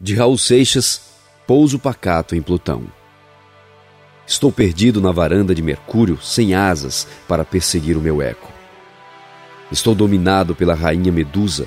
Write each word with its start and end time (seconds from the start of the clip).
De 0.00 0.14
Raul 0.14 0.38
Seixas, 0.38 1.00
Pouso 1.44 1.76
Pacato 1.76 2.36
em 2.36 2.40
Plutão. 2.40 2.84
Estou 4.24 4.52
perdido 4.52 5.00
na 5.00 5.10
varanda 5.10 5.52
de 5.52 5.60
Mercúrio, 5.60 6.16
sem 6.22 6.54
asas 6.54 7.04
para 7.26 7.44
perseguir 7.44 7.96
o 7.96 8.00
meu 8.00 8.22
eco. 8.22 8.48
Estou 9.72 9.96
dominado 9.96 10.54
pela 10.54 10.76
rainha 10.76 11.10
Medusa, 11.10 11.66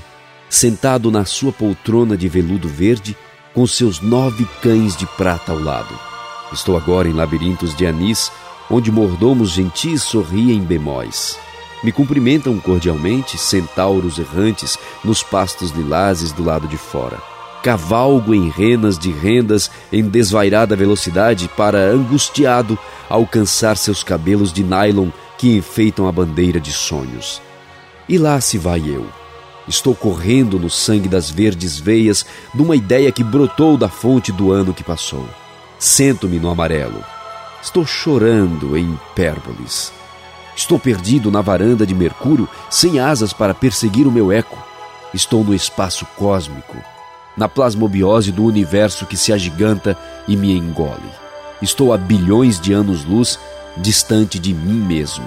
sentado 0.49 1.11
na 1.11 1.25
sua 1.25 1.51
poltrona 1.51 2.15
de 2.15 2.29
veludo 2.29 2.69
verde, 2.69 3.17
com 3.53 3.67
seus 3.67 3.99
nove 3.99 4.47
cães 4.61 4.95
de 4.95 5.05
prata 5.05 5.51
ao 5.51 5.59
lado. 5.59 5.93
Estou 6.53 6.77
agora 6.77 7.09
em 7.09 7.13
labirintos 7.13 7.75
de 7.75 7.85
anis, 7.85 8.31
onde 8.69 8.89
mordomos 8.89 9.49
gentis 9.49 10.03
sorriem 10.03 10.61
bemóis. 10.61 11.37
Me 11.83 11.91
cumprimentam 11.91 12.57
cordialmente 12.61 13.37
centauros 13.37 14.17
errantes 14.17 14.79
nos 15.03 15.21
pastos 15.21 15.71
lilazes 15.71 16.31
do 16.31 16.45
lado 16.45 16.65
de 16.65 16.77
fora 16.77 17.19
cavalgo 17.63 18.33
em 18.33 18.49
renas 18.49 18.97
de 18.97 19.11
rendas 19.11 19.69
em 19.91 20.03
desvairada 20.03 20.75
velocidade 20.75 21.49
para, 21.55 21.79
angustiado, 21.79 22.77
alcançar 23.09 23.77
seus 23.77 24.03
cabelos 24.03 24.51
de 24.51 24.63
nylon 24.63 25.09
que 25.37 25.55
enfeitam 25.55 26.07
a 26.07 26.11
bandeira 26.11 26.59
de 26.59 26.71
sonhos. 26.71 27.41
E 28.07 28.17
lá 28.17 28.41
se 28.41 28.57
vai 28.57 28.79
eu. 28.79 29.05
Estou 29.67 29.95
correndo 29.95 30.59
no 30.59 30.69
sangue 30.69 31.07
das 31.07 31.29
verdes 31.29 31.79
veias 31.79 32.25
de 32.53 32.61
uma 32.61 32.75
ideia 32.75 33.11
que 33.11 33.23
brotou 33.23 33.77
da 33.77 33.87
fonte 33.87 34.31
do 34.31 34.51
ano 34.51 34.73
que 34.73 34.83
passou. 34.83 35.25
Sento-me 35.79 36.39
no 36.39 36.49
amarelo. 36.49 37.03
Estou 37.61 37.85
chorando 37.85 38.75
em 38.75 38.93
hipérboles. 38.93 39.93
Estou 40.55 40.77
perdido 40.77 41.31
na 41.31 41.41
varanda 41.41 41.85
de 41.85 41.95
Mercúrio, 41.95 42.49
sem 42.69 42.99
asas 42.99 43.33
para 43.33 43.53
perseguir 43.53 44.07
o 44.07 44.11
meu 44.11 44.31
eco. 44.31 44.57
Estou 45.13 45.43
no 45.43 45.53
espaço 45.53 46.05
cósmico, 46.17 46.77
na 47.35 47.47
plasmobiose 47.47 48.31
do 48.31 48.43
universo 48.43 49.05
que 49.05 49.17
se 49.17 49.31
agiganta 49.31 49.97
e 50.27 50.35
me 50.35 50.55
engole. 50.55 51.09
Estou 51.61 51.93
a 51.93 51.97
bilhões 51.97 52.59
de 52.59 52.73
anos-luz 52.73 53.39
distante 53.77 54.39
de 54.39 54.53
mim 54.53 54.79
mesmo. 54.79 55.25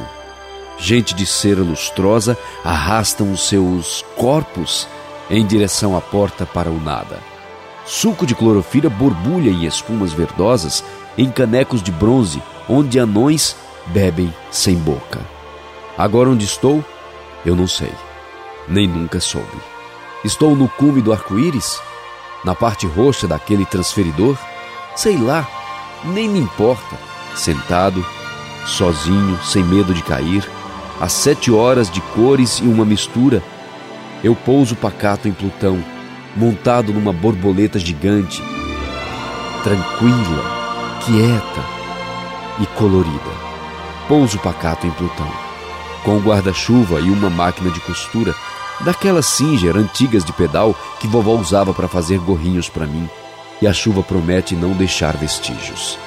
Gente 0.78 1.14
de 1.14 1.24
cera 1.24 1.62
lustrosa 1.62 2.36
arrastam 2.64 3.32
os 3.32 3.48
seus 3.48 4.04
corpos 4.16 4.88
em 5.30 5.46
direção 5.46 5.96
à 5.96 6.00
porta 6.00 6.44
para 6.44 6.70
o 6.70 6.80
nada. 6.80 7.18
Suco 7.86 8.26
de 8.26 8.34
clorofila 8.34 8.90
borbulha 8.90 9.50
em 9.50 9.64
espumas 9.64 10.12
verdosas 10.12 10.84
em 11.16 11.30
canecos 11.30 11.82
de 11.82 11.92
bronze 11.92 12.42
onde 12.68 12.98
anões 12.98 13.56
bebem 13.86 14.32
sem 14.50 14.76
boca. 14.76 15.20
Agora 15.96 16.30
onde 16.30 16.44
estou, 16.44 16.84
eu 17.46 17.54
não 17.54 17.68
sei, 17.68 17.92
nem 18.66 18.88
nunca 18.88 19.20
soube. 19.20 19.46
Estou 20.24 20.56
no 20.56 20.68
cume 20.68 21.00
do 21.02 21.12
arco-íris? 21.12 21.80
Na 22.44 22.54
parte 22.54 22.86
roxa 22.86 23.26
daquele 23.26 23.64
transferidor? 23.64 24.36
Sei 24.94 25.16
lá, 25.16 25.48
nem 26.04 26.28
me 26.28 26.38
importa. 26.38 26.96
Sentado, 27.34 28.04
sozinho, 28.66 29.38
sem 29.42 29.64
medo 29.64 29.92
de 29.92 30.02
cair, 30.02 30.48
às 31.00 31.12
sete 31.12 31.50
horas 31.50 31.90
de 31.90 32.00
cores 32.00 32.58
e 32.58 32.64
uma 32.64 32.84
mistura, 32.84 33.42
eu 34.22 34.34
pouso 34.34 34.76
pacato 34.76 35.26
em 35.26 35.32
Plutão, 35.32 35.82
montado 36.36 36.92
numa 36.92 37.12
borboleta 37.12 37.78
gigante, 37.78 38.42
tranquila, 39.62 40.44
quieta 41.04 41.64
e 42.60 42.66
colorida. 42.78 43.44
Pouso 44.06 44.38
pacato 44.38 44.86
em 44.86 44.90
Plutão, 44.90 45.30
com 46.04 46.16
o 46.16 46.20
guarda-chuva 46.20 47.00
e 47.00 47.10
uma 47.10 47.28
máquina 47.28 47.70
de 47.70 47.80
costura 47.80 48.34
daquelas 48.80 49.26
Singer 49.26 49.76
antigas 49.76 50.24
de 50.24 50.32
pedal 50.32 50.74
que 51.00 51.06
vovó 51.06 51.34
usava 51.34 51.72
para 51.72 51.88
fazer 51.88 52.18
gorrinhos 52.18 52.68
para 52.68 52.86
mim, 52.86 53.08
e 53.60 53.66
a 53.66 53.72
chuva 53.72 54.02
promete 54.02 54.54
não 54.54 54.72
deixar 54.72 55.16
vestígios. 55.16 55.98